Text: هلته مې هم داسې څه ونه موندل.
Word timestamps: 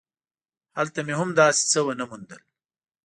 هلته 0.77 0.99
مې 1.05 1.13
هم 1.19 1.29
داسې 1.39 1.63
څه 1.71 1.79
ونه 1.83 2.05
موندل. 2.09 2.41